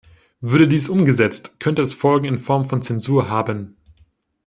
[0.39, 3.77] Würde dies umgesetzt, könnte es Folgen in Form von Zensur haben.